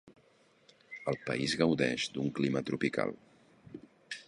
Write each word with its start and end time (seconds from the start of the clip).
El 1.11 1.19
país 1.27 1.53
gaudeix 1.61 2.07
d'un 2.15 2.33
clima 2.39 2.65
tropical. 2.71 3.17